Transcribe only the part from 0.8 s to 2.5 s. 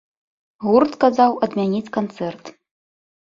сказаў адмяніць канцэрт.